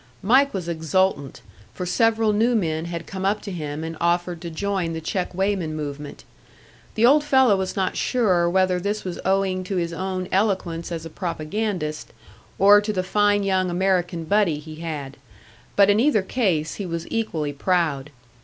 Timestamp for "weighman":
5.35-5.75